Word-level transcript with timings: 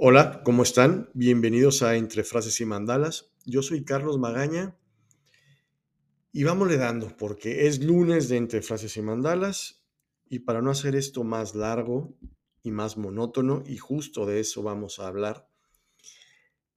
Hola, 0.00 0.42
¿cómo 0.44 0.62
están? 0.62 1.10
Bienvenidos 1.12 1.82
a 1.82 1.96
Entre 1.96 2.22
Frases 2.22 2.60
y 2.60 2.64
Mandalas. 2.64 3.32
Yo 3.44 3.62
soy 3.62 3.84
Carlos 3.84 4.16
Magaña 4.16 4.78
y 6.30 6.44
vámonos 6.44 6.78
dando 6.78 7.16
porque 7.16 7.66
es 7.66 7.82
lunes 7.82 8.28
de 8.28 8.36
Entre 8.36 8.62
Frases 8.62 8.96
y 8.96 9.02
Mandalas 9.02 9.84
y 10.28 10.38
para 10.38 10.62
no 10.62 10.70
hacer 10.70 10.94
esto 10.94 11.24
más 11.24 11.56
largo 11.56 12.16
y 12.62 12.70
más 12.70 12.96
monótono 12.96 13.64
y 13.66 13.78
justo 13.78 14.24
de 14.24 14.38
eso 14.38 14.62
vamos 14.62 15.00
a 15.00 15.08
hablar. 15.08 15.48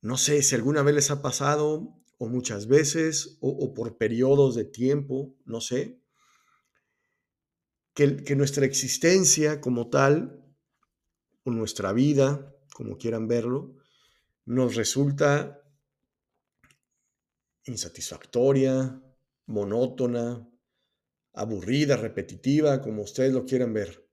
No 0.01 0.17
sé 0.17 0.41
si 0.41 0.55
alguna 0.55 0.81
vez 0.81 0.95
les 0.95 1.11
ha 1.11 1.21
pasado 1.21 1.95
o 2.17 2.27
muchas 2.27 2.65
veces 2.65 3.37
o, 3.39 3.71
por 3.75 3.97
periodos 3.97 4.55
de 4.55 4.65
tiempo, 4.65 5.35
no 5.45 5.61
sé, 5.61 6.01
que 7.93 8.35
nuestra 8.35 8.65
existencia 8.65 9.61
como 9.61 9.91
tal 9.91 10.43
o 11.43 11.51
nuestra 11.51 11.93
vida 11.93 12.51
como 12.73 12.97
quieran 12.97 13.27
verlo, 13.27 13.75
nos 14.45 14.75
resulta 14.75 15.61
insatisfactoria, 17.65 19.01
monótona, 19.45 20.47
aburrida, 21.33 21.95
repetitiva, 21.97 22.81
como 22.81 23.03
ustedes 23.03 23.33
lo 23.33 23.45
quieran 23.45 23.73
ver. 23.73 24.07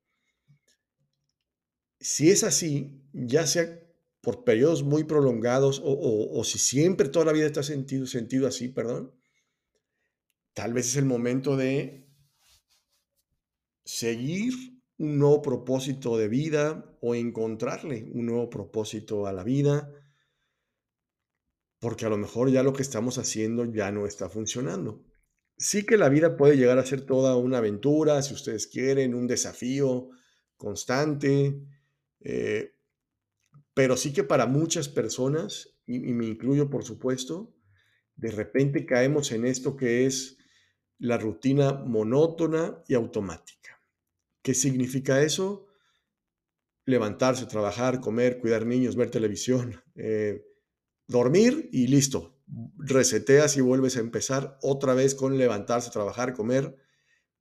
Si 2.00 2.30
es 2.30 2.44
así, 2.44 3.02
ya 3.12 3.46
sea 3.46 3.80
por 4.20 4.44
periodos 4.44 4.82
muy 4.82 5.04
prolongados 5.04 5.80
o, 5.84 6.42
si 6.44 6.58
siempre 6.58 7.08
toda 7.08 7.26
la 7.26 7.32
vida 7.32 7.46
está 7.46 7.62
sentido, 7.62 8.06
sentido 8.06 8.46
así, 8.46 8.68
perdón, 8.68 9.14
tal 10.52 10.72
vez 10.72 10.88
es 10.88 10.96
el 10.96 11.06
momento 11.06 11.56
de 11.56 12.06
seguir 13.84 14.77
un 14.98 15.18
nuevo 15.18 15.40
propósito 15.42 16.18
de 16.18 16.28
vida 16.28 16.96
o 17.00 17.14
encontrarle 17.14 18.10
un 18.12 18.26
nuevo 18.26 18.50
propósito 18.50 19.26
a 19.26 19.32
la 19.32 19.44
vida, 19.44 19.92
porque 21.78 22.04
a 22.04 22.08
lo 22.08 22.18
mejor 22.18 22.50
ya 22.50 22.64
lo 22.64 22.72
que 22.72 22.82
estamos 22.82 23.18
haciendo 23.18 23.64
ya 23.64 23.92
no 23.92 24.06
está 24.06 24.28
funcionando. 24.28 25.04
Sí 25.56 25.86
que 25.86 25.96
la 25.96 26.08
vida 26.08 26.36
puede 26.36 26.56
llegar 26.56 26.78
a 26.78 26.86
ser 26.86 27.02
toda 27.02 27.36
una 27.36 27.58
aventura, 27.58 28.20
si 28.22 28.34
ustedes 28.34 28.66
quieren, 28.66 29.14
un 29.14 29.28
desafío 29.28 30.10
constante, 30.56 31.60
eh, 32.20 32.74
pero 33.74 33.96
sí 33.96 34.12
que 34.12 34.24
para 34.24 34.46
muchas 34.46 34.88
personas, 34.88 35.78
y, 35.86 36.10
y 36.10 36.12
me 36.12 36.26
incluyo 36.26 36.68
por 36.68 36.84
supuesto, 36.84 37.54
de 38.16 38.32
repente 38.32 38.84
caemos 38.84 39.30
en 39.30 39.46
esto 39.46 39.76
que 39.76 40.06
es 40.06 40.36
la 40.98 41.18
rutina 41.18 41.72
monótona 41.72 42.82
y 42.88 42.94
automática. 42.94 43.77
¿Qué 44.48 44.54
significa 44.54 45.20
eso? 45.20 45.66
Levantarse, 46.86 47.44
trabajar, 47.44 48.00
comer, 48.00 48.38
cuidar 48.38 48.64
niños, 48.64 48.96
ver 48.96 49.10
televisión, 49.10 49.84
eh, 49.94 50.42
dormir 51.06 51.68
y 51.70 51.88
listo. 51.88 52.40
Reseteas 52.78 53.58
y 53.58 53.60
vuelves 53.60 53.98
a 53.98 54.00
empezar 54.00 54.56
otra 54.62 54.94
vez 54.94 55.14
con 55.14 55.36
levantarse, 55.36 55.90
trabajar, 55.90 56.32
comer, 56.32 56.78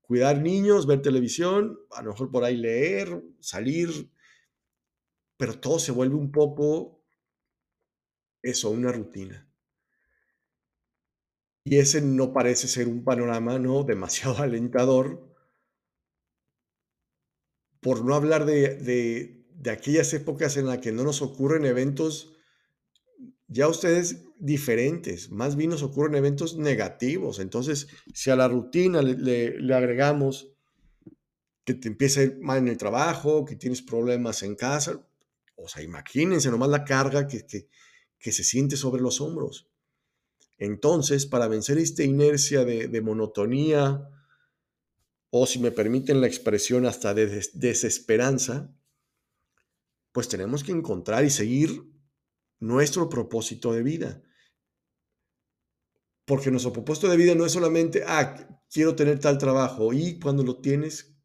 cuidar 0.02 0.42
niños, 0.42 0.86
ver 0.86 1.02
televisión, 1.02 1.80
a 1.92 2.02
lo 2.02 2.12
mejor 2.12 2.30
por 2.30 2.44
ahí 2.44 2.58
leer, 2.58 3.24
salir, 3.40 4.12
pero 5.38 5.58
todo 5.62 5.80
se 5.80 5.94
vuelve 5.94 6.16
un 6.16 6.34
poco 6.34 7.06
eso, 8.42 8.70
una 8.70 8.92
rutina. 8.92 9.50
Y 11.64 11.78
ese 11.78 12.02
no 12.02 12.34
parece 12.34 12.68
ser 12.68 12.90
un 12.90 13.06
panorama 13.06 13.58
no 13.60 13.84
demasiado 13.86 14.40
alentador 14.40 15.27
por 17.82 18.04
no 18.04 18.16
hablar 18.16 18.46
de, 18.46 19.46
aquellas 19.70 20.14
épocas 20.14 20.58
en 20.58 20.66
las 20.66 20.80
que 20.80 20.92
no 20.92 21.04
nos 21.04 21.22
ocurren 21.22 21.66
eventos 21.66 22.34
ya 23.50 23.68
ustedes 23.70 24.26
diferentes, 24.40 25.32
más 25.32 25.56
bien 25.56 25.70
nos 25.70 25.82
ocurren 25.82 26.16
eventos 26.16 26.58
negativos. 26.58 27.40
Entonces, 27.40 27.88
si 28.14 28.30
a 28.30 28.36
la 28.36 28.50
rutina 28.50 29.02
le, 29.02 29.74
agregamos 29.74 30.52
que 31.64 31.74
te 31.74 31.88
empieza 31.88 32.22
mal 32.42 32.58
en 32.60 32.68
el 32.68 32.78
trabajo, 32.78 33.46
que 33.46 33.56
tienes 33.56 33.82
problemas 33.82 34.44
en 34.44 34.56
casa, 34.56 35.02
o 35.56 35.68
sea, 35.70 35.82
imagínense 35.82 36.52
nomás 36.52 36.70
la 36.70 36.84
carga 36.84 37.28
que, 37.28 37.46
que, 38.20 38.32
se 38.32 38.44
siente 38.44 38.76
sobre 38.76 39.02
los 39.02 39.22
hombros. 39.22 39.70
Entonces, 40.58 41.26
para 41.26 41.48
vencer 41.48 41.78
esta 41.78 42.04
inercia 42.04 42.66
de, 42.66 42.90
de 42.90 43.02
monotonía, 43.02 44.10
o 45.30 45.46
si 45.46 45.60
me 45.60 45.72
permiten 45.72 46.22
la 46.22 46.28
expresión 46.28 46.86
hasta 46.86 47.14
de 47.14 47.28
desesperanza, 47.54 48.74
pues 50.12 50.28
tenemos 50.28 50.64
que 50.64 50.72
encontrar 50.72 51.26
y 51.26 51.30
seguir 51.30 51.84
nuestro 52.60 53.10
propósito 53.10 53.74
de 53.74 53.84
vida. 53.84 54.24
Porque 56.26 56.52
nuestro 56.52 56.74
propósito 56.74 57.08
de 57.10 57.18
vida 57.18 57.36
no 57.36 57.46
es 57.46 57.52
solamente, 57.52 58.04
ah, 58.06 58.64
quiero 58.70 58.96
tener 58.96 59.20
tal 59.20 59.38
trabajo 59.38 59.94
y 59.94 60.20
cuando 60.20 60.44
lo 60.44 60.60
tienes, 60.60 61.18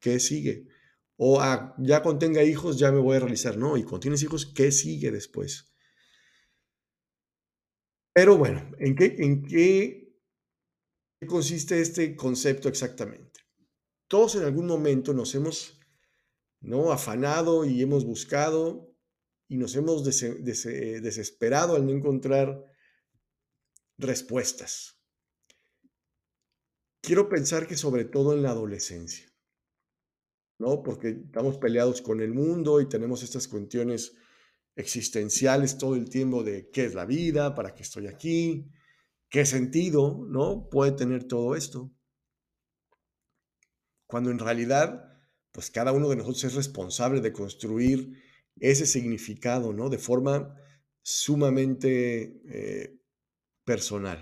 ¿qué 0.00 0.20
sigue? 0.20 0.68
O 1.16 1.40
ah, 1.40 1.74
ya 1.78 2.02
cuando 2.02 2.20
tenga 2.20 2.42
hijos 2.42 2.78
ya 2.78 2.90
me 2.92 3.00
voy 3.00 3.16
a 3.16 3.20
realizar. 3.20 3.56
No, 3.56 3.76
y 3.76 3.82
cuando 3.82 4.00
tienes 4.00 4.22
hijos, 4.22 4.46
¿qué 4.46 4.72
sigue 4.72 5.10
después? 5.10 5.74
Pero 8.14 8.38
bueno, 8.38 8.70
¿en 8.78 8.96
qué, 8.96 9.16
en 9.18 9.42
qué 9.42 10.16
consiste 11.26 11.80
este 11.80 12.16
concepto 12.16 12.68
exactamente? 12.68 13.29
Todos 14.10 14.34
en 14.34 14.42
algún 14.42 14.66
momento 14.66 15.14
nos 15.14 15.36
hemos 15.36 15.78
¿no? 16.60 16.90
afanado 16.90 17.64
y 17.64 17.80
hemos 17.80 18.04
buscado 18.04 18.92
y 19.46 19.56
nos 19.56 19.76
hemos 19.76 20.04
desesperado 20.04 21.76
al 21.76 21.86
no 21.86 21.92
encontrar 21.92 22.60
respuestas. 23.98 25.00
Quiero 27.00 27.28
pensar 27.28 27.68
que 27.68 27.76
sobre 27.76 28.04
todo 28.04 28.34
en 28.34 28.42
la 28.42 28.50
adolescencia, 28.50 29.32
¿no? 30.58 30.82
Porque 30.82 31.10
estamos 31.10 31.58
peleados 31.58 32.02
con 32.02 32.20
el 32.20 32.34
mundo 32.34 32.80
y 32.80 32.88
tenemos 32.88 33.22
estas 33.22 33.46
cuestiones 33.46 34.16
existenciales 34.74 35.78
todo 35.78 35.94
el 35.94 36.10
tiempo 36.10 36.42
de 36.42 36.68
qué 36.70 36.84
es 36.84 36.94
la 36.94 37.06
vida, 37.06 37.54
para 37.54 37.76
qué 37.76 37.84
estoy 37.84 38.08
aquí, 38.08 38.66
qué 39.28 39.46
sentido, 39.46 40.26
¿no? 40.28 40.68
Puede 40.68 40.92
tener 40.92 41.28
todo 41.28 41.54
esto 41.54 41.92
cuando 44.10 44.30
en 44.30 44.38
realidad, 44.38 45.18
pues 45.52 45.70
cada 45.70 45.92
uno 45.92 46.08
de 46.08 46.16
nosotros 46.16 46.44
es 46.44 46.54
responsable 46.54 47.20
de 47.20 47.32
construir 47.32 48.22
ese 48.58 48.86
significado, 48.86 49.72
¿no? 49.72 49.88
De 49.88 49.98
forma 49.98 50.54
sumamente 51.00 52.42
eh, 52.46 52.98
personal. 53.64 54.20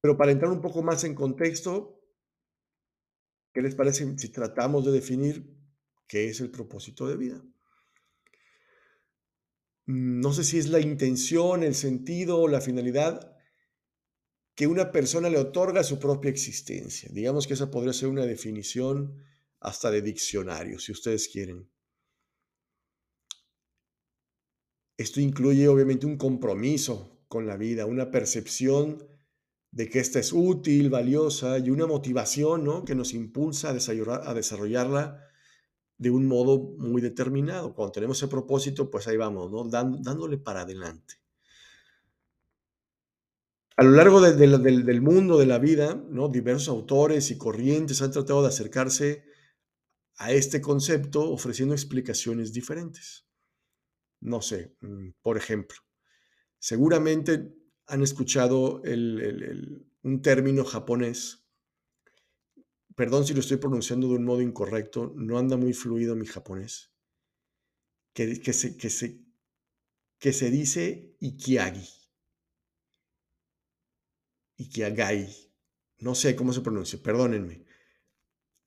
Pero 0.00 0.16
para 0.16 0.32
entrar 0.32 0.50
un 0.50 0.60
poco 0.60 0.82
más 0.82 1.04
en 1.04 1.14
contexto, 1.14 2.00
¿qué 3.52 3.60
les 3.60 3.74
parece 3.74 4.16
si 4.16 4.28
tratamos 4.30 4.86
de 4.86 4.92
definir 4.92 5.54
qué 6.06 6.28
es 6.28 6.40
el 6.40 6.50
propósito 6.50 7.06
de 7.08 7.16
vida? 7.16 7.42
No 9.86 10.32
sé 10.32 10.44
si 10.44 10.58
es 10.58 10.68
la 10.68 10.80
intención, 10.80 11.62
el 11.64 11.74
sentido 11.74 12.40
o 12.40 12.48
la 12.48 12.60
finalidad 12.60 13.37
que 14.58 14.66
una 14.66 14.90
persona 14.90 15.30
le 15.30 15.38
otorga 15.38 15.84
su 15.84 16.00
propia 16.00 16.32
existencia. 16.32 17.08
Digamos 17.12 17.46
que 17.46 17.54
esa 17.54 17.70
podría 17.70 17.92
ser 17.92 18.08
una 18.08 18.26
definición 18.26 19.14
hasta 19.60 19.88
de 19.88 20.02
diccionario, 20.02 20.80
si 20.80 20.90
ustedes 20.90 21.28
quieren. 21.28 21.70
Esto 24.96 25.20
incluye 25.20 25.68
obviamente 25.68 26.06
un 26.06 26.16
compromiso 26.16 27.20
con 27.28 27.46
la 27.46 27.56
vida, 27.56 27.86
una 27.86 28.10
percepción 28.10 29.06
de 29.70 29.88
que 29.88 30.00
esta 30.00 30.18
es 30.18 30.32
útil, 30.32 30.90
valiosa 30.90 31.60
y 31.60 31.70
una 31.70 31.86
motivación 31.86 32.64
¿no? 32.64 32.84
que 32.84 32.96
nos 32.96 33.14
impulsa 33.14 33.68
a, 33.68 34.28
a 34.28 34.34
desarrollarla 34.34 35.24
de 35.98 36.10
un 36.10 36.26
modo 36.26 36.74
muy 36.78 37.00
determinado. 37.00 37.76
Cuando 37.76 37.92
tenemos 37.92 38.18
ese 38.18 38.26
propósito, 38.26 38.90
pues 38.90 39.06
ahí 39.06 39.16
vamos, 39.16 39.52
¿no? 39.52 39.62
dándole 39.68 40.36
para 40.36 40.62
adelante 40.62 41.27
a 43.78 43.84
lo 43.84 43.92
largo 43.92 44.20
del 44.20 45.00
mundo, 45.00 45.38
de 45.38 45.46
la 45.46 45.60
vida, 45.60 45.94
¿no? 46.10 46.28
diversos 46.28 46.66
autores 46.66 47.30
y 47.30 47.38
corrientes 47.38 48.02
han 48.02 48.10
tratado 48.10 48.42
de 48.42 48.48
acercarse 48.48 49.24
a 50.16 50.32
este 50.32 50.60
concepto 50.60 51.30
ofreciendo 51.30 51.76
explicaciones 51.76 52.52
diferentes. 52.52 53.28
No 54.20 54.42
sé, 54.42 54.74
mm, 54.80 55.10
por 55.22 55.36
ejemplo, 55.36 55.78
seguramente 56.58 57.54
han 57.86 58.02
escuchado 58.02 58.82
un 58.82 60.22
término 60.22 60.64
japonés. 60.64 61.46
Perdón 62.96 63.26
si 63.26 63.32
lo 63.32 63.38
estoy 63.38 63.58
pronunciando 63.58 64.08
de 64.08 64.14
un 64.14 64.24
modo 64.24 64.42
incorrecto, 64.42 65.14
no 65.14 65.38
anda 65.38 65.56
muy 65.56 65.72
fluido 65.72 66.16
mi 66.16 66.26
japonés. 66.26 66.92
Que, 68.12 68.40
que, 68.40 68.52
se, 68.52 68.76
que, 68.76 68.90
se, 68.90 69.24
que 70.18 70.32
se 70.32 70.50
dice 70.50 71.14
ikiagi. 71.20 71.97
Ikigai. 74.58 75.34
No 76.00 76.14
sé 76.14 76.36
cómo 76.36 76.52
se 76.52 76.60
pronuncia, 76.60 77.00
perdónenme. 77.02 77.64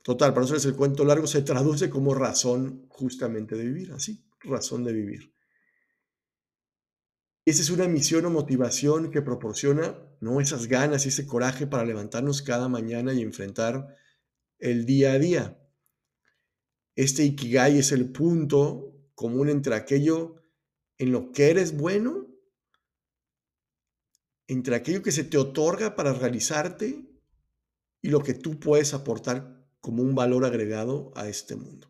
Total, 0.03 0.31
para 0.31 0.41
no 0.41 0.45
hacerles 0.45 0.65
el 0.65 0.75
cuento 0.75 1.05
largo, 1.05 1.27
se 1.27 1.43
traduce 1.43 1.89
como 1.89 2.15
razón 2.15 2.87
justamente 2.89 3.55
de 3.55 3.65
vivir, 3.65 3.91
así. 3.91 4.23
razón 4.43 4.83
de 4.83 4.93
vivir. 4.93 5.33
Esa 7.45 7.61
es 7.61 7.69
una 7.69 7.87
misión 7.87 8.25
o 8.25 8.29
motivación 8.29 9.11
que 9.11 9.21
proporciona, 9.21 9.95
¿no? 10.19 10.41
Esas 10.41 10.67
ganas 10.67 11.05
y 11.05 11.09
ese 11.09 11.27
coraje 11.27 11.67
para 11.67 11.85
levantarnos 11.85 12.41
cada 12.41 12.67
mañana 12.67 13.13
y 13.13 13.21
enfrentar 13.21 13.95
el 14.59 14.85
día 14.85 15.13
a 15.13 15.19
día. 15.19 15.59
Este 16.95 17.23
Ikigai 17.23 17.79
es 17.79 17.91
el 17.91 18.11
punto 18.11 18.95
común 19.15 19.49
entre 19.49 19.75
aquello 19.75 20.35
en 20.97 21.11
lo 21.11 21.31
que 21.31 21.49
eres 21.49 21.77
bueno, 21.77 22.27
entre 24.51 24.75
aquello 24.75 25.01
que 25.01 25.13
se 25.13 25.23
te 25.23 25.37
otorga 25.37 25.95
para 25.95 26.11
realizarte 26.11 27.05
y 28.01 28.09
lo 28.09 28.21
que 28.21 28.33
tú 28.33 28.59
puedes 28.59 28.93
aportar 28.93 29.65
como 29.79 30.03
un 30.03 30.13
valor 30.13 30.43
agregado 30.43 31.13
a 31.15 31.29
este 31.29 31.55
mundo. 31.55 31.89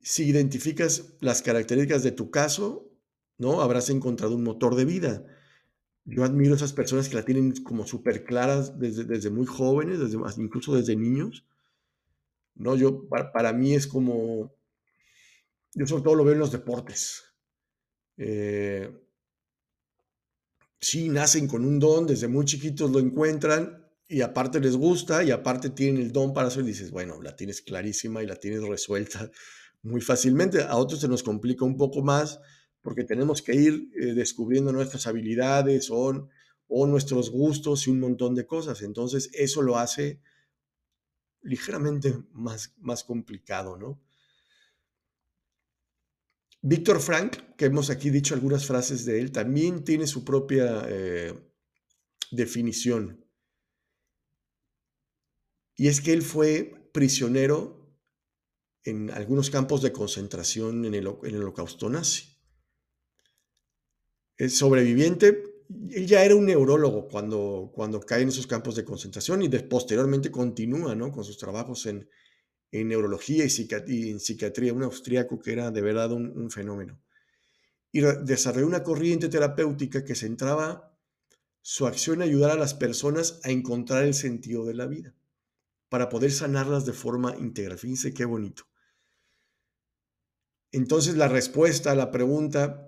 Si 0.00 0.24
identificas 0.24 1.14
las 1.20 1.40
características 1.40 2.02
de 2.02 2.10
tu 2.10 2.32
caso, 2.32 2.90
¿no? 3.38 3.60
Habrás 3.60 3.90
encontrado 3.90 4.34
un 4.34 4.42
motor 4.42 4.74
de 4.74 4.84
vida. 4.84 5.24
Yo 6.04 6.24
admiro 6.24 6.56
esas 6.56 6.72
personas 6.72 7.08
que 7.08 7.14
la 7.14 7.24
tienen 7.24 7.52
como 7.62 7.86
súper 7.86 8.24
claras 8.24 8.76
desde, 8.76 9.04
desde 9.04 9.30
muy 9.30 9.46
jóvenes, 9.46 10.00
desde, 10.00 10.18
incluso 10.42 10.74
desde 10.74 10.96
niños. 10.96 11.46
¿no? 12.56 12.74
Yo, 12.74 13.08
para, 13.08 13.52
mí 13.52 13.74
es 13.74 13.86
como, 13.86 14.52
yo 15.74 15.86
sobre 15.86 16.02
todo 16.02 16.16
lo 16.16 16.24
veo 16.24 16.34
en 16.34 16.40
los 16.40 16.50
deportes. 16.50 17.22
Eh, 18.16 19.05
sí, 20.80 21.08
nacen 21.08 21.48
con 21.48 21.64
un 21.64 21.78
don, 21.78 22.06
desde 22.06 22.28
muy 22.28 22.44
chiquitos 22.44 22.90
lo 22.90 22.98
encuentran 22.98 23.84
y 24.08 24.20
aparte 24.20 24.60
les 24.60 24.76
gusta 24.76 25.24
y 25.24 25.30
aparte 25.30 25.70
tienen 25.70 26.00
el 26.00 26.12
don 26.12 26.32
para 26.32 26.48
eso 26.48 26.60
y 26.60 26.64
dices, 26.64 26.90
bueno, 26.90 27.20
la 27.22 27.34
tienes 27.34 27.62
clarísima 27.62 28.22
y 28.22 28.26
la 28.26 28.36
tienes 28.36 28.62
resuelta 28.62 29.30
muy 29.82 30.00
fácilmente. 30.00 30.62
A 30.62 30.76
otros 30.76 31.00
se 31.00 31.08
nos 31.08 31.22
complica 31.22 31.64
un 31.64 31.76
poco 31.76 32.02
más 32.02 32.40
porque 32.82 33.04
tenemos 33.04 33.42
que 33.42 33.54
ir 33.54 33.90
eh, 34.00 34.14
descubriendo 34.14 34.72
nuestras 34.72 35.06
habilidades 35.08 35.90
o, 35.90 36.28
o 36.68 36.86
nuestros 36.86 37.30
gustos 37.30 37.86
y 37.86 37.90
un 37.90 38.00
montón 38.00 38.34
de 38.34 38.46
cosas. 38.46 38.82
Entonces, 38.82 39.28
eso 39.32 39.62
lo 39.62 39.76
hace 39.76 40.20
ligeramente 41.42 42.16
más, 42.32 42.74
más 42.78 43.02
complicado, 43.02 43.76
¿no? 43.76 44.00
Víctor 46.68 47.00
Frank, 47.00 47.54
que 47.56 47.66
hemos 47.66 47.90
aquí 47.90 48.10
dicho 48.10 48.34
algunas 48.34 48.66
frases 48.66 49.04
de 49.04 49.20
él, 49.20 49.30
también 49.30 49.84
tiene 49.84 50.04
su 50.08 50.24
propia 50.24 50.84
eh, 50.88 51.32
definición. 52.32 53.24
Y 55.76 55.86
es 55.86 56.00
que 56.00 56.12
él 56.12 56.22
fue 56.22 56.90
prisionero 56.92 57.96
en 58.82 59.12
algunos 59.12 59.48
campos 59.48 59.80
de 59.80 59.92
concentración 59.92 60.84
en 60.86 60.94
el, 60.94 61.06
holocausto 61.06 61.88
nazi 61.88 62.36
es 64.36 64.58
sobreviviente. 64.58 65.44
Él 65.90 66.08
ya 66.08 66.24
era 66.24 66.34
un 66.34 66.46
neurólogo 66.46 67.06
cuando, 67.06 67.70
cuando 67.72 68.00
cae 68.00 68.22
en 68.22 68.30
esos 68.30 68.48
campos 68.48 68.74
de 68.74 68.84
concentración 68.84 69.40
y 69.40 69.48
posteriormente 69.48 70.32
continúa 70.32 70.96
¿no? 70.96 71.12
con 71.12 71.22
sus 71.22 71.38
trabajos 71.38 71.86
en, 71.86 72.08
en 72.72 72.88
neurología 72.88 73.44
y, 73.44 74.10
en 74.10 74.20
psiquiatría, 74.20 74.72
un 74.72 74.82
austríaco 74.82 75.38
que 75.38 75.52
era 75.52 75.70
de 75.70 75.80
verdad 75.80 76.12
un, 76.12 76.50
fenómeno. 76.50 77.00
Y 77.92 78.00
desarrolló 78.00 78.66
una 78.66 78.82
corriente 78.82 79.28
terapéutica 79.28 80.04
que 80.04 80.14
centraba 80.14 80.98
su 81.62 81.86
acción 81.86 82.16
en 82.16 82.28
ayudar 82.28 82.50
a 82.50 82.56
las 82.56 82.74
personas 82.74 83.40
a 83.44 83.50
encontrar 83.50 84.04
el 84.04 84.14
sentido 84.14 84.64
de 84.64 84.74
la 84.74 84.86
vida, 84.86 85.14
para 85.88 86.08
poder 86.08 86.30
sanarlas 86.30 86.84
de 86.84 86.92
forma 86.92 87.36
integral. 87.36 87.78
Fíjense 87.78 88.12
qué 88.12 88.24
bonito. 88.24 88.64
Entonces 90.72 91.16
la 91.16 91.28
respuesta 91.28 91.92
a 91.92 91.94
la 91.94 92.10
pregunta 92.10 92.82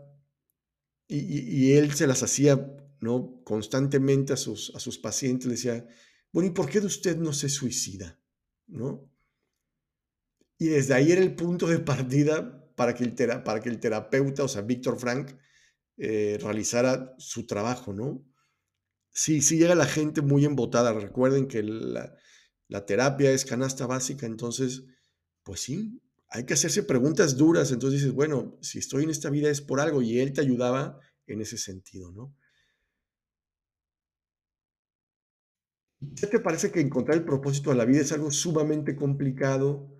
y, 1.06 1.72
él 1.72 1.94
se 1.94 2.06
las 2.06 2.22
hacía 2.22 2.76
¿no? 3.00 3.40
constantemente 3.44 4.34
a 4.34 4.36
sus, 4.36 4.74
a 4.74 4.80
sus 4.80 4.98
pacientes, 4.98 5.46
le 5.46 5.52
decía, 5.52 5.86
bueno, 6.32 6.50
¿y 6.50 6.52
por 6.52 6.68
qué 6.68 6.80
usted 6.80 7.16
no 7.16 7.32
se 7.32 7.48
suicida? 7.48 8.20
¿No? 8.66 9.10
Y 10.58 10.68
desde 10.68 10.94
ahí 10.94 11.12
era 11.12 11.22
el 11.22 11.34
punto 11.34 11.66
de 11.66 11.78
partida 11.78 12.68
para 12.74 12.94
que 12.94 13.04
el, 13.04 13.14
para 13.44 13.60
que 13.60 13.68
el 13.68 13.80
terapeuta, 13.80 14.44
o 14.44 14.48
sea, 14.48 14.62
Víctor 14.62 14.98
Frank, 14.98 15.32
eh, 15.96 16.38
realizara 16.40 17.14
su 17.18 17.46
trabajo, 17.46 17.92
¿no? 17.92 18.24
Sí, 19.10 19.42
sí 19.42 19.58
llega 19.58 19.74
la 19.74 19.86
gente 19.86 20.22
muy 20.22 20.44
embotada. 20.44 20.92
Recuerden 20.92 21.48
que 21.48 21.62
la, 21.62 22.86
terapia 22.86 23.32
es 23.32 23.44
canasta 23.44 23.86
básica, 23.86 24.26
entonces, 24.26 24.84
pues 25.42 25.60
sí, 25.60 26.00
hay 26.28 26.44
que 26.44 26.54
hacerse 26.54 26.82
preguntas 26.84 27.36
duras. 27.36 27.72
Entonces 27.72 28.00
dices, 28.00 28.14
bueno, 28.14 28.58
si 28.62 28.78
estoy 28.78 29.04
en 29.04 29.10
esta 29.10 29.30
vida 29.30 29.50
es 29.50 29.60
por 29.60 29.80
algo 29.80 30.02
y 30.02 30.20
él 30.20 30.32
te 30.32 30.40
ayudaba 30.40 31.00
en 31.26 31.40
ese 31.40 31.58
sentido, 31.58 32.12
¿no? 32.12 32.34
¿Ya 36.00 36.28
te 36.28 36.40
parece 36.40 36.70
que 36.70 36.80
encontrar 36.80 37.18
el 37.18 37.24
propósito 37.24 37.70
de 37.70 37.76
la 37.76 37.84
vida 37.84 38.00
es 38.00 38.12
algo 38.12 38.30
sumamente 38.30 38.94
complicado? 38.96 39.97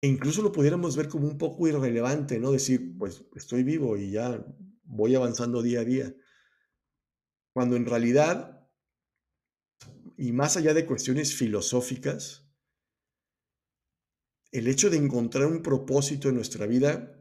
E 0.00 0.06
incluso 0.06 0.42
lo 0.42 0.52
pudiéramos 0.52 0.96
ver 0.96 1.08
como 1.08 1.26
un 1.26 1.38
poco 1.38 1.66
irrelevante, 1.66 2.38
¿no? 2.38 2.52
Decir, 2.52 2.96
pues 2.96 3.24
estoy 3.34 3.64
vivo 3.64 3.96
y 3.96 4.12
ya 4.12 4.44
voy 4.84 5.14
avanzando 5.14 5.62
día 5.62 5.80
a 5.80 5.84
día. 5.84 6.14
Cuando 7.52 7.74
en 7.74 7.84
realidad, 7.84 8.68
y 10.16 10.32
más 10.32 10.56
allá 10.56 10.72
de 10.72 10.86
cuestiones 10.86 11.34
filosóficas, 11.34 12.48
el 14.52 14.68
hecho 14.68 14.88
de 14.88 14.96
encontrar 14.96 15.46
un 15.46 15.62
propósito 15.62 16.28
en 16.28 16.36
nuestra 16.36 16.66
vida 16.66 17.14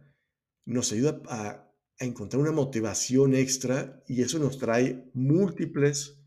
nos 0.66 0.92
ayuda 0.92 1.22
a, 1.28 1.64
encontrar 2.00 2.44
una 2.44 2.52
motivación 2.52 3.34
extra 3.34 4.04
y 4.08 4.22
eso 4.22 4.38
nos 4.38 4.60
trae 4.60 5.10
múltiples 5.16 6.22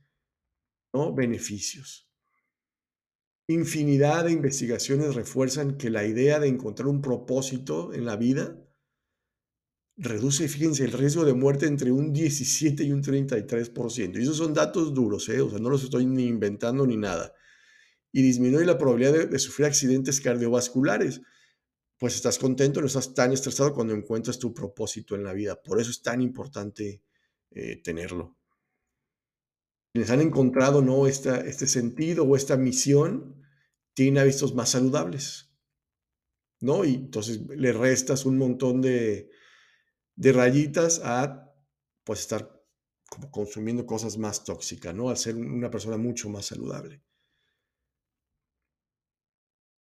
beneficios. 1.15 2.10
Infinidad 3.51 4.27
de 4.27 4.33
investigaciones 4.33 5.15
refuerzan 5.15 5.77
que 5.77 5.91
la 5.91 6.07
idea 6.07 6.39
de 6.39 6.47
encontrar 6.47 6.87
un 6.89 7.03
propósito 7.03 7.93
en 7.93 8.05
la 8.05 8.17
vida 8.17 8.57
reduce, 9.97 10.49
fíjense, 10.49 10.85
el 10.85 10.93
riesgo 10.93 11.25
de 11.25 11.35
muerte 11.35 11.67
entre 11.67 11.91
un 11.91 12.13
17 12.13 12.85
y 12.85 12.93
un 12.93 13.03
33%. 13.03 14.19
Y 14.19 14.23
esos 14.23 14.37
son 14.37 14.55
datos 14.55 14.95
duros, 14.95 15.29
¿eh? 15.29 15.41
o 15.41 15.51
sea, 15.51 15.59
no 15.59 15.69
los 15.69 15.83
estoy 15.83 16.07
ni 16.07 16.27
inventando 16.27 16.87
ni 16.87 16.97
nada 16.97 17.35
y 18.13 18.23
disminuye 18.23 18.65
la 18.65 18.79
probabilidad 18.79 19.29
de, 19.29 19.39
sufrir 19.39 19.67
accidentes 19.67 20.21
cardiovasculares. 20.21 21.21
Pues 21.99 22.15
estás 22.15 22.39
contento, 22.39 22.81
no 22.81 22.87
estás 22.87 23.15
tan 23.15 23.33
estresado 23.33 23.75
cuando 23.75 23.95
encuentras 23.95 24.39
tu 24.39 24.55
propósito 24.55 25.15
en 25.15 25.25
la 25.25 25.33
vida. 25.33 25.61
Por 25.61 25.81
eso 25.81 25.91
es 25.91 26.03
tan 26.03 26.23
importante 26.23 27.03
eh, 27.51 27.83
tenerlo. 27.83 28.37
Quienes 29.93 30.11
han 30.11 30.21
encontrado 30.21 30.83
¿no? 30.83 31.07
Esta, 31.07 31.41
este 31.41 31.67
sentido 31.67 32.25
o 32.25 32.37
esta 32.37 32.57
misión 32.57 33.40
tienen 34.01 34.23
hábitos 34.23 34.55
más 34.55 34.71
saludables. 34.71 35.51
¿no? 36.61 36.85
Y 36.85 36.95
entonces 36.95 37.41
le 37.49 37.73
restas 37.73 38.25
un 38.25 38.39
montón 38.39 38.81
de, 38.81 39.31
de 40.17 40.33
rayitas 40.33 41.01
a 41.05 41.53
pues 42.05 42.21
estar 42.21 42.63
como 43.11 43.31
consumiendo 43.31 43.85
cosas 43.87 44.17
más 44.17 44.45
tóxicas, 44.45 44.95
¿no? 44.95 45.11
Al 45.11 45.17
ser 45.17 45.35
una 45.35 45.71
persona 45.71 45.97
mucho 45.97 46.29
más 46.31 46.47
saludable 46.47 47.03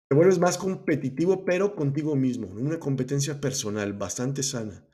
te 0.09 0.15
vuelves 0.15 0.39
más 0.39 0.57
competitivo, 0.57 1.45
pero 1.45 1.77
contigo 1.77 2.17
mismo, 2.17 2.47
una 2.47 2.81
competencia 2.81 3.41
personal 3.41 3.93
bastante 3.93 4.43
sana, 4.43 4.87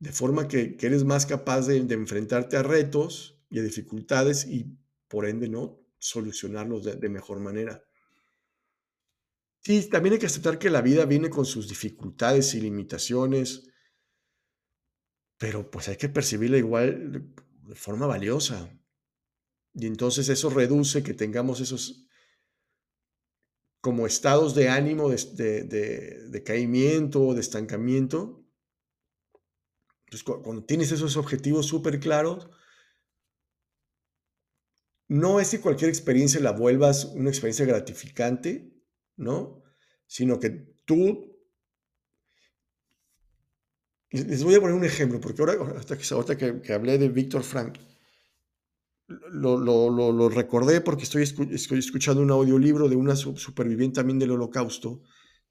de 0.00 0.10
forma 0.12 0.48
que, 0.48 0.76
eres 0.80 1.04
más 1.04 1.24
capaz 1.24 1.68
de, 1.68 1.76
enfrentarte 1.76 2.56
a 2.56 2.64
retos 2.64 3.40
y 3.48 3.60
a 3.60 3.62
dificultades 3.62 4.44
y 4.44 4.76
por 5.06 5.24
ende 5.26 5.48
no 5.48 5.80
solucionarlos 6.00 6.84
de, 6.84 7.08
mejor 7.08 7.38
manera. 7.38 7.87
Sí, 9.60 9.88
también 9.90 10.14
hay 10.14 10.18
que 10.18 10.26
aceptar 10.26 10.58
que 10.58 10.70
la 10.70 10.82
vida 10.82 11.04
viene 11.04 11.30
con 11.30 11.44
sus 11.44 11.68
dificultades 11.68 12.54
y 12.54 12.60
limitaciones, 12.60 13.68
pero 15.38 15.70
pues 15.70 15.88
hay 15.88 15.96
que 15.96 16.08
percibirla 16.08 16.58
igual 16.58 17.34
de 17.62 17.74
forma 17.74 18.06
valiosa. 18.06 18.70
Y 19.74 19.86
entonces 19.86 20.28
eso 20.28 20.50
reduce 20.50 21.02
que 21.02 21.14
tengamos 21.14 21.60
esos 21.60 22.08
como 23.80 24.06
estados 24.06 24.54
de 24.54 24.68
ánimo, 24.68 25.08
de, 25.08 25.62
de, 25.64 26.28
de, 26.28 26.42
caimiento, 26.42 27.32
de 27.32 27.40
estancamiento. 27.40 28.44
Entonces, 30.06 30.24
cuando 30.24 30.64
tienes 30.64 30.90
esos 30.90 31.16
objetivos 31.16 31.66
súper 31.66 32.00
claros, 32.00 32.50
no 35.08 35.40
es 35.40 35.50
que 35.50 35.60
cualquier 35.60 35.90
experiencia 35.90 36.40
la 36.40 36.52
vuelvas 36.52 37.04
una 37.04 37.30
experiencia 37.30 37.64
gratificante, 37.66 38.77
¿no? 39.18 39.62
Sino 40.06 40.40
que 40.40 40.50
tú... 40.84 41.36
Les 44.10 44.42
voy 44.42 44.54
a 44.54 44.60
poner 44.60 44.74
un 44.74 44.84
ejemplo, 44.84 45.20
porque 45.20 45.42
ahora, 45.42 45.78
hasta 45.78 45.98
que, 46.38 46.72
hablé 46.72 46.96
de 46.96 47.10
Víctor 47.10 47.42
Frank, 47.42 47.78
lo, 49.06 50.28
recordé 50.30 50.80
porque 50.80 51.02
estoy, 51.02 51.24
escuchando 51.78 52.22
un 52.22 52.30
audiolibro 52.30 52.88
de 52.88 52.96
una 52.96 53.14
superviviente 53.16 53.96
también 53.96 54.18
del 54.18 54.30
holocausto, 54.30 55.02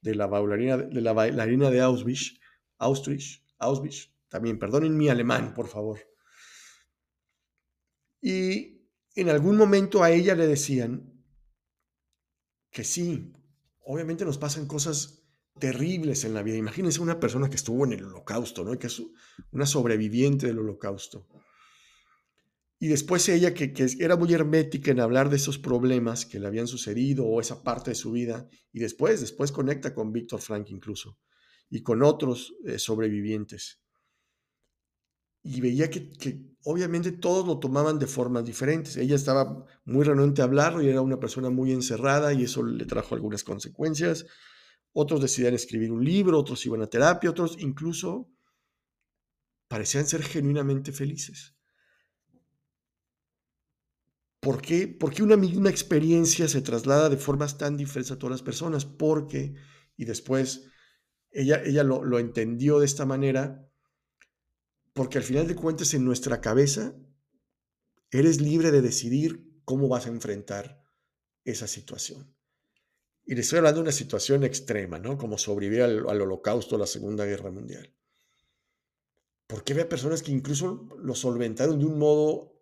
de 0.01 0.15
la 0.15 0.25
bailarina 0.25 0.77
de, 0.77 1.01
la 1.01 1.13
bailarina 1.13 1.69
de 1.69 1.81
Auschwitz, 1.81 2.39
Auschwitz, 2.79 3.43
Auschwitz, 3.59 4.11
también, 4.27 4.57
perdonen 4.57 4.97
mi 4.97 5.07
alemán, 5.09 5.53
por 5.53 5.67
favor. 5.67 5.99
Y 8.19 8.87
en 9.13 9.29
algún 9.29 9.55
momento 9.55 10.01
a 10.01 10.09
ella 10.09 10.33
le 10.33 10.47
decían 10.47 11.13
que 12.71 12.83
sí, 12.83 13.33
obviamente 13.87 14.25
nos 14.25 14.37
pasan 14.37 14.67
cosas 14.67 15.23
terribles 15.59 16.23
en 16.25 16.33
la 16.33 16.43
vida. 16.43 16.57
Imagínense 16.57 17.01
una 17.01 17.19
persona 17.19 17.49
que 17.49 17.55
estuvo 17.55 17.85
en 17.85 17.93
el 17.93 18.03
holocausto, 18.03 18.63
¿no? 18.63 18.77
Que 18.77 18.87
es 18.87 19.01
una 19.51 19.65
sobreviviente 19.65 20.45
del 20.45 20.59
holocausto. 20.59 21.25
Y 22.79 22.87
después 22.87 23.27
ella, 23.29 23.55
que, 23.55 23.73
que, 23.73 23.87
era 23.99 24.15
muy 24.17 24.31
hermética 24.33 24.91
en 24.91 24.99
hablar 24.99 25.29
de 25.29 25.37
esos 25.37 25.57
problemas 25.57 26.27
que 26.27 26.39
le 26.39 26.45
habían 26.45 26.67
sucedido 26.67 27.25
o 27.25 27.41
esa 27.41 27.63
parte 27.63 27.91
de 27.91 27.95
su 27.95 28.11
vida, 28.11 28.47
y 28.71 28.79
después, 28.79 29.19
después 29.19 29.51
conecta 29.51 29.95
con 29.95 30.11
Víctor 30.11 30.41
Frank 30.41 30.67
incluso, 30.69 31.17
y 31.69 31.81
con 31.81 32.03
otros 32.03 32.53
eh, 32.65 32.77
sobrevivientes. 32.77 33.81
Y 35.47 35.61
veía 35.61 35.89
que, 35.89 36.11
obviamente 36.65 37.13
todos 37.13 37.47
lo 37.47 37.57
tomaban 37.57 37.97
de 37.99 38.05
formas 38.07 38.43
diferentes. 38.43 38.97
Ella 38.97 39.15
estaba 39.15 39.65
muy 39.85 40.03
renuente 40.03 40.41
a 40.41 40.45
hablarlo 40.45 40.81
y 40.81 40.89
era 40.89 41.01
una 41.01 41.19
persona 41.19 41.49
muy 41.49 41.71
encerrada 41.71 42.33
y 42.33 42.43
eso 42.43 42.63
le 42.63 42.85
trajo 42.85 43.15
algunas 43.15 43.45
consecuencias. 43.45 44.25
Otros 44.91 45.21
decidían 45.21 45.53
escribir 45.53 45.91
un 45.91 46.03
libro, 46.03 46.39
otros 46.39 46.65
iban 46.65 46.81
a 46.81 46.87
terapia, 46.87 47.29
otros 47.29 47.55
incluso 47.59 48.29
parecían 49.69 50.05
ser 50.05 50.21
genuinamente 50.21 50.91
felices. 50.91 51.55
¿Por 54.41 54.61
qué? 54.61 54.87
Porque 54.87 55.23
una 55.23 55.37
misma 55.37 55.69
experiencia 55.69 56.47
se 56.47 56.61
traslada 56.61 57.09
de 57.09 57.17
formas 57.17 57.57
tan 57.57 57.77
diferentes 57.77 58.11
a 58.11 58.19
todas 58.19 58.31
las 58.31 58.43
personas. 58.43 58.85
Porque, 58.85 59.55
y 59.95 60.05
después 60.05 60.69
ella, 61.31 61.61
ella 61.63 61.83
lo, 61.83 62.03
lo 62.03 62.19
entendió 62.19 62.79
de 62.79 62.85
esta 62.85 63.05
manera, 63.05 63.66
porque 64.97 65.19
al 65.19 65.23
final 65.23 65.47
de 65.47 65.55
cuentas 65.55 65.93
en 65.93 66.03
nuestra 66.03 66.41
cabeza 66.41 66.95
eres 68.09 68.41
libre 68.41 68.71
de 68.71 68.81
decidir 68.81 69.61
cómo 69.63 69.87
vas 69.87 70.07
a 70.07 70.09
enfrentar 70.09 70.83
esa 71.45 71.67
situación. 71.67 72.35
Y 73.23 73.35
le 73.35 73.41
estoy 73.41 73.59
hablando 73.59 73.81
de 73.81 73.83
una 73.83 73.91
situación 73.91 74.43
extrema, 74.43 74.97
¿no? 74.97 75.19
Como 75.19 75.37
sobrevivir 75.37 75.83
al, 75.83 76.21
holocausto 76.21 76.75
o 76.75 76.79
la 76.79 76.87
Segunda 76.87 77.25
Guerra 77.25 77.51
Mundial. 77.51 77.93
Porque 79.45 79.73
había 79.73 79.87
personas 79.87 80.23
que 80.23 80.31
incluso 80.31 80.89
lo 80.97 81.13
solventaron 81.13 81.77
de 81.77 81.85
un 81.85 81.99
modo 81.99 82.55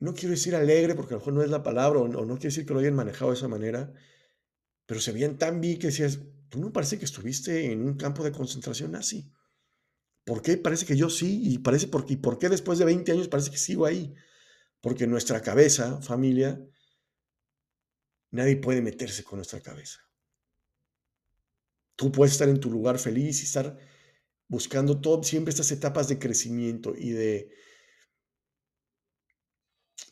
no 0.00 0.12
quiero 0.12 0.30
decir 0.30 0.54
alegre 0.54 0.94
porque 0.94 1.14
a 1.14 1.16
lo 1.16 1.20
mejor 1.20 1.32
no 1.32 1.42
es 1.42 1.50
la 1.50 1.62
palabra, 1.62 2.00
o 2.00 2.08
no, 2.08 2.26
no 2.26 2.34
quiero 2.34 2.50
decir 2.50 2.66
que 2.66 2.74
lo 2.74 2.80
hayan 2.80 2.94
manejado 2.94 3.30
de 3.30 3.38
esa 3.38 3.48
manera, 3.48 3.92
pero 4.84 5.00
se 5.00 5.12
veían 5.12 5.38
tan 5.38 5.62
bien 5.62 5.78
que 5.78 5.88
decías, 5.88 6.20
tú 6.50 6.60
no 6.60 6.74
parece 6.74 6.98
que 6.98 7.06
estuviste 7.06 7.72
en 7.72 7.82
un 7.82 7.94
campo 7.96 8.22
de 8.22 8.32
concentración 8.32 8.92
nazi. 8.92 9.32
¿Por 10.28 10.42
qué 10.42 10.58
parece 10.58 10.84
que 10.84 10.94
yo 10.94 11.08
sí? 11.08 11.40
Y, 11.42 11.56
parece 11.56 11.88
porque, 11.88 12.12
¿Y 12.12 12.16
por 12.16 12.38
qué 12.38 12.50
después 12.50 12.78
de 12.78 12.84
20 12.84 13.12
años 13.12 13.28
parece 13.28 13.50
que 13.50 13.56
sigo 13.56 13.86
ahí? 13.86 14.14
Porque 14.82 15.06
nuestra 15.06 15.40
cabeza, 15.40 16.02
familia, 16.02 16.62
nadie 18.30 18.58
puede 18.58 18.82
meterse 18.82 19.24
con 19.24 19.38
nuestra 19.38 19.62
cabeza. 19.62 20.00
Tú 21.96 22.12
puedes 22.12 22.32
estar 22.32 22.46
en 22.50 22.60
tu 22.60 22.70
lugar 22.70 22.98
feliz 22.98 23.40
y 23.40 23.44
estar 23.44 23.78
buscando 24.48 25.00
todo, 25.00 25.22
siempre 25.22 25.48
estas 25.48 25.72
etapas 25.72 26.08
de 26.08 26.18
crecimiento 26.18 26.94
y 26.94 27.12
de, 27.12 27.50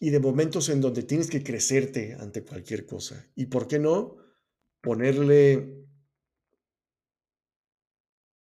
y 0.01 0.09
de 0.09 0.19
momentos 0.19 0.71
en 0.71 0.81
donde 0.81 1.03
tienes 1.03 1.29
que 1.29 1.43
crecerte 1.43 2.15
ante 2.15 2.43
cualquier 2.43 2.87
cosa. 2.87 3.31
¿Y 3.35 3.47
por 3.47 3.69
qué 3.69 3.79
no 3.79 4.17
ponerle 4.81 5.85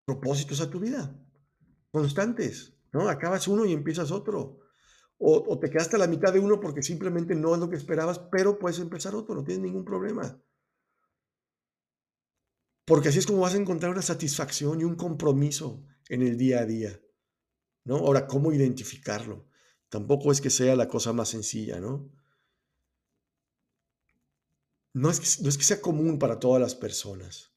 propósitos 0.08 0.62
a 0.62 0.70
tu 0.72 0.80
vida? 0.80 1.16
Constantes, 1.92 2.74
¿no? 2.92 3.10
Acabas 3.10 3.48
uno 3.48 3.66
y 3.66 3.74
empiezas 3.74 4.12
otro. 4.12 4.60
O, 5.22 5.60
te 5.60 5.70
quedaste 5.70 5.98
a 5.98 6.00
la 6.00 6.08
mitad 6.08 6.32
de 6.32 6.40
uno 6.40 6.62
porque 6.62 6.82
simplemente 6.82 7.36
no 7.36 7.54
es 7.54 7.60
lo 7.60 7.70
que 7.70 7.76
esperabas, 7.76 8.20
pero 8.32 8.58
puedes 8.58 8.80
empezar 8.80 9.16
otro, 9.16 9.36
no 9.36 9.44
tienes 9.44 9.64
ningún 9.64 9.84
problema. 9.84 10.42
Porque 12.86 13.10
así 13.10 13.20
es 13.20 13.28
como 13.28 13.42
vas 13.42 13.54
a 13.54 13.58
encontrar 13.58 13.92
una 13.92 14.02
satisfacción 14.02 14.80
y 14.80 14.86
un 14.86 14.96
compromiso 14.96 15.84
en 16.08 16.22
el 16.22 16.38
día 16.38 16.60
a 16.60 16.66
día. 16.66 17.02
¿no? 17.84 17.98
Ahora, 17.98 18.28
¿cómo 18.28 18.54
identificarlo? 18.54 19.46
Tampoco 19.90 20.32
es 20.32 20.40
que 20.40 20.50
sea 20.50 20.76
la 20.76 20.88
cosa 20.88 21.12
más 21.12 21.30
sencilla, 21.30 21.80
¿no? 21.80 22.10
No 24.94 25.10
es, 25.10 25.42
no 25.42 25.50
es 25.50 25.58
que 25.58 25.64
sea 25.64 25.82
común 25.82 26.18
para 26.18 26.40
todas 26.40 26.62
las 26.62 26.76
personas. 26.76 27.52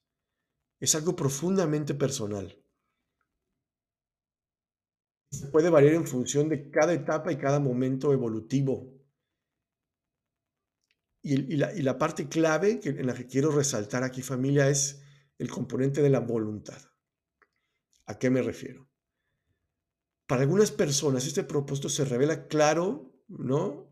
Es 0.81 0.95
algo 0.95 1.15
profundamente 1.15 1.95
personal. 1.95 2.62
Se 5.33 5.47
puede 5.47 5.71
variar 5.71 5.95
en 5.95 6.07
función 6.07 6.49
de 6.51 6.71
cada 6.71 6.93
etapa 6.93 7.33
y 7.33 7.39
cada 7.39 7.59
momento 7.59 8.13
evolutivo. 8.13 8.93
Y, 11.23 11.57
la, 11.57 11.73
la, 11.73 11.99
parte 11.99 12.29
clave 12.29 12.81
que, 12.81 12.91
en 12.91 13.07
la 13.07 13.15
que 13.15 13.27
quiero 13.27 13.51
resaltar 13.51 14.03
aquí, 14.03 14.21
familia, 14.21 14.69
es 14.69 15.03
el 15.39 15.49
componente 15.49 16.03
de 16.03 16.11
la 16.11 16.21
voluntad. 16.21 16.81
¿A 18.05 18.19
qué 18.19 18.29
me 18.29 18.43
refiero? 18.43 18.91
Para 20.27 20.43
algunas 20.43 20.71
personas 20.71 21.27
este 21.27 21.45
propósito 21.45 21.89
se 21.89 22.05
revela 22.05 22.47
claro, 22.47 23.15
¿no? 23.29 23.91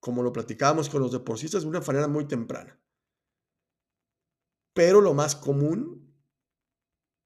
Como 0.00 0.22
lo 0.22 0.32
platicábamos 0.32 0.90
con 0.90 1.00
los 1.00 1.12
deportistas 1.12 1.62
de 1.62 1.68
una 1.68 1.80
manera 1.80 2.08
muy 2.08 2.26
temprana. 2.26 2.78
Pero 4.74 5.00
lo 5.00 5.14
más 5.14 5.34
común 5.34 6.14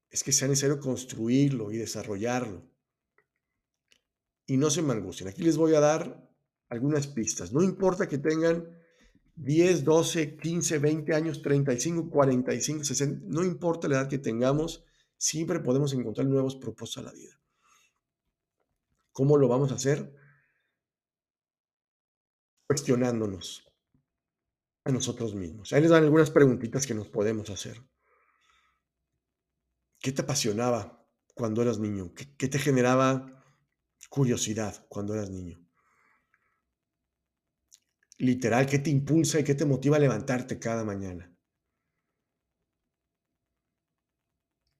es 0.09 0.23
que 0.23 0.31
sea 0.31 0.47
necesario 0.47 0.79
construirlo 0.79 1.71
y 1.71 1.77
desarrollarlo. 1.77 2.74
Y 4.47 4.57
no 4.57 4.69
se 4.69 4.81
me 4.81 4.93
angustien. 4.93 5.29
Aquí 5.29 5.43
les 5.43 5.57
voy 5.57 5.73
a 5.75 5.79
dar 5.79 6.29
algunas 6.69 7.07
pistas. 7.07 7.51
No 7.51 7.63
importa 7.63 8.07
que 8.07 8.17
tengan 8.17 8.69
10, 9.35 9.83
12, 9.83 10.37
15, 10.37 10.79
20 10.79 11.13
años, 11.13 11.41
35, 11.41 12.09
45, 12.09 12.83
60, 12.83 13.25
no 13.27 13.43
importa 13.43 13.87
la 13.87 13.95
edad 13.95 14.09
que 14.09 14.17
tengamos, 14.17 14.85
siempre 15.17 15.59
podemos 15.59 15.93
encontrar 15.93 16.27
nuevos 16.27 16.55
propósitos 16.55 17.03
a 17.03 17.07
la 17.07 17.13
vida. 17.13 17.39
¿Cómo 19.11 19.37
lo 19.37 19.47
vamos 19.47 19.71
a 19.71 19.75
hacer? 19.75 20.13
Cuestionándonos 22.67 23.65
a 24.85 24.91
nosotros 24.91 25.35
mismos. 25.35 25.73
Ahí 25.73 25.81
les 25.81 25.91
dan 25.91 26.03
algunas 26.03 26.31
preguntitas 26.31 26.85
que 26.85 26.93
nos 26.93 27.07
podemos 27.07 27.49
hacer. 27.49 27.81
¿Qué 29.99 30.11
te 30.11 30.21
apasionaba 30.21 31.05
cuando 31.33 31.61
eras 31.61 31.79
niño? 31.79 32.13
¿Qué, 32.13 32.35
qué 32.35 32.47
te 32.47 32.59
generaba 32.59 33.44
curiosidad 34.15 34.85
cuando 34.87 35.13
eras 35.13 35.29
niño? 35.29 35.61
Literal, 38.17 38.65
¿qué 38.65 38.79
te 38.79 38.89
impulsa 38.89 39.39
y 39.39 39.43
qué 39.43 39.55
te 39.55 39.65
motiva 39.65 39.97
a 39.97 39.99
levantarte 39.99 40.57
cada 40.57 40.85
mañana? 40.85 41.35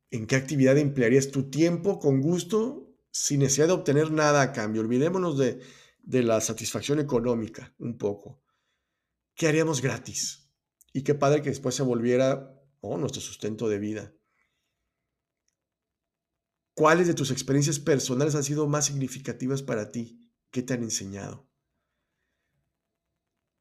¿En 0.10 0.26
qué 0.26 0.38
actividad 0.38 0.78
emplearías 0.78 1.32
tu 1.32 1.50
tiempo 1.50 2.00
con 2.00 2.22
gusto 2.22 2.86
sin 3.16 3.40
necesidad 3.40 3.68
de 3.68 3.74
obtener 3.74 4.12
nada 4.12 4.42
a 4.42 4.52
cambio. 4.52 4.82
Olvidémonos 4.82 5.38
de, 5.38 5.62
de 6.04 6.22
la 6.22 6.42
satisfacción 6.42 7.00
económica 7.00 7.74
un 7.80 7.98
poco. 7.98 8.44
¿Qué 9.36 9.48
haríamos 9.48 9.82
gratis? 9.82 10.50
Y 10.92 11.04
qué 11.04 11.16
padre 11.16 11.42
que 11.42 11.50
después 11.50 11.76
se 11.76 11.84
volviera 11.84 12.54
oh, 12.82 12.98
nuestro 12.98 13.22
sustento 13.22 13.70
de 13.70 13.80
vida. 13.80 14.14
¿Cuáles 16.76 17.08
de 17.08 17.16
tus 17.16 17.32
experiencias 17.32 17.80
personales 17.80 18.36
han 18.36 18.44
sido 18.44 18.68
más 18.68 18.86
significativas 18.86 19.64
para 19.64 19.92
ti? 19.92 20.32
¿Qué 20.52 20.62
te 20.62 20.76
han 20.76 20.84
enseñado? 20.84 21.50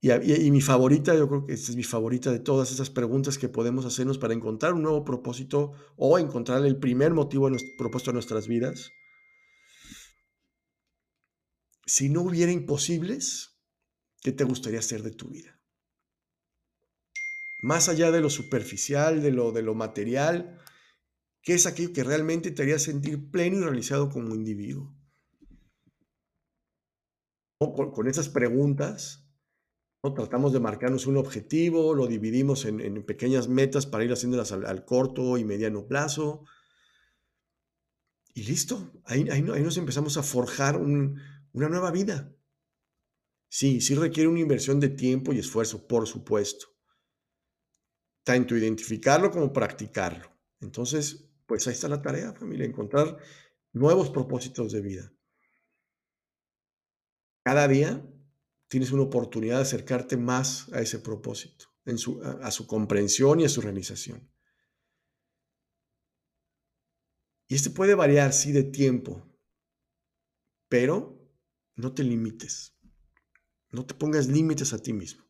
Y, 0.02 0.50
mi 0.50 0.60
favorita, 0.60 1.16
yo 1.16 1.26
creo 1.26 1.46
que 1.46 1.54
esta 1.54 1.70
es 1.70 1.76
mi 1.76 1.82
favorita 1.82 2.30
de 2.30 2.38
todas 2.38 2.70
esas 2.70 2.90
preguntas 2.90 3.38
que 3.38 3.48
podemos 3.48 3.86
hacernos 3.86 4.18
para 4.18 4.34
encontrar 4.34 4.74
un 4.74 4.82
nuevo 4.82 5.02
propósito 5.02 5.72
o 5.96 6.18
encontrar 6.18 6.66
el 6.66 6.76
primer 6.76 7.14
motivo 7.14 7.48
propósito 7.78 8.10
de 8.10 8.16
nuestras 8.16 8.46
vidas 8.46 8.90
si 11.86 12.08
no 12.08 12.22
hubiera 12.22 12.52
imposibles, 12.52 13.58
¿qué 14.22 14.32
te 14.32 14.44
gustaría 14.44 14.78
hacer 14.78 15.02
de 15.02 15.10
tu 15.10 15.28
vida? 15.28 15.60
Más 17.62 17.88
allá 17.88 18.10
de 18.10 18.20
lo 18.20 18.30
superficial, 18.30 19.22
de 19.22 19.32
lo, 19.32 19.52
de 19.52 19.62
lo 19.62 19.74
material, 19.74 20.60
¿qué 21.44 21.54
es 21.54 21.66
aquello 21.66 21.92
que 21.92 22.02
realmente 22.02 22.50
te 22.50 22.62
haría 22.62 22.78
sentir 22.78 23.30
pleno 23.30 23.58
y 23.58 23.60
realizado 23.60 24.08
como 24.08 24.34
individuo? 24.34 24.96
Con, 27.58 28.08
esas 28.08 28.28
preguntas, 28.28 29.26
¿no? 30.02 30.12
tratamos 30.12 30.52
de 30.52 30.60
marcarnos 30.60 31.06
un 31.06 31.16
objetivo, 31.16 31.94
lo 31.94 32.06
dividimos 32.06 32.64
en, 32.64 33.04
pequeñas 33.04 33.48
metas 33.48 33.86
para 33.86 34.04
ir 34.04 34.12
haciéndolas 34.12 34.52
al, 34.52 34.84
corto 34.84 35.38
y 35.38 35.44
mediano 35.44 35.86
plazo. 35.86 36.44
Y 38.34 38.42
listo, 38.42 38.90
ahí, 39.04 39.28
ahí, 39.30 39.42
nos 39.42 39.76
empezamos 39.76 40.16
a 40.16 40.22
forjar 40.22 40.76
un, 40.76 41.20
una 41.52 41.68
nueva 41.68 41.90
vida. 41.90 42.34
Sí, 43.48 43.80
sí 43.80 43.94
requiere 43.94 44.28
una 44.28 44.40
inversión 44.40 44.80
de 44.80 44.88
tiempo 44.88 45.32
y 45.32 45.38
esfuerzo, 45.38 45.86
por 45.86 46.06
supuesto. 46.06 46.66
tanto 48.24 48.56
identificarlo 48.56 49.30
como 49.30 49.52
practicarlo. 49.52 50.34
Entonces, 50.60 51.33
pues 51.46 51.66
ahí 51.66 51.74
está 51.74 51.88
la 51.88 52.02
tarea, 52.02 52.32
familia, 52.32 52.66
encontrar 52.66 53.18
nuevos 53.72 54.10
propósitos 54.10 54.72
de 54.72 54.80
vida. 54.80 55.12
Cada 57.44 57.68
día 57.68 58.02
tienes 58.68 58.90
una 58.92 59.02
oportunidad 59.02 59.56
de 59.56 59.62
acercarte 59.62 60.16
más 60.16 60.72
a 60.72 60.80
ese 60.80 60.98
propósito, 60.98 61.66
a, 62.42 62.50
su 62.50 62.66
comprensión 62.66 63.40
y 63.40 63.44
a 63.44 63.48
su 63.48 63.60
realización. 63.60 64.30
Y 67.46 67.56
este 67.56 67.70
puede 67.70 67.94
variar, 67.94 68.32
sí, 68.32 68.52
de 68.52 68.64
tiempo, 68.64 69.30
pero 70.68 71.20
no 71.76 71.92
te 71.92 72.02
limites. 72.02 72.74
No 73.70 73.84
te 73.84 73.94
pongas 73.94 74.28
límites 74.28 74.72
a 74.72 74.78
ti 74.78 74.92
mismo. 74.92 75.24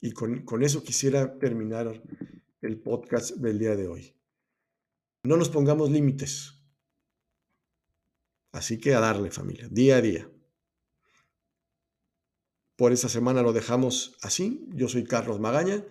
Y 0.00 0.12
con, 0.12 0.44
con 0.44 0.62
eso 0.62 0.84
quisiera 0.84 1.38
terminar 1.38 2.02
el 2.60 2.80
podcast 2.80 3.32
del 3.36 3.58
día 3.58 3.74
de 3.74 3.88
hoy. 3.88 4.17
No 5.22 5.36
nos 5.36 5.48
pongamos 5.48 5.90
límites. 5.90 6.54
Así 8.52 8.78
que 8.78 8.94
a 8.94 9.00
darle 9.00 9.30
familia, 9.30 9.68
día 9.70 9.96
a 9.96 10.00
día. 10.00 10.30
Por 12.76 12.92
esta 12.92 13.08
semana 13.08 13.42
lo 13.42 13.52
dejamos 13.52 14.16
así. 14.22 14.66
Yo 14.68 14.88
soy 14.88 15.04
Carlos 15.04 15.40
Magaña. 15.40 15.84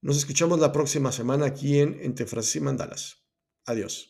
Nos 0.00 0.16
escuchamos 0.16 0.60
la 0.60 0.72
próxima 0.72 1.12
semana 1.12 1.46
aquí 1.46 1.80
en 1.80 2.00
Entre 2.00 2.26
Frases 2.26 2.56
y 2.56 2.60
Mandalas. 2.60 3.24
Adiós. 3.66 4.08